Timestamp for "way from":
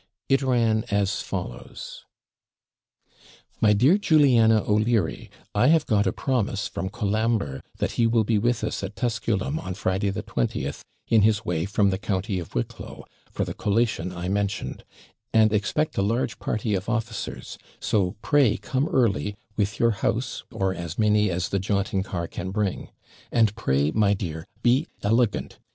11.45-11.91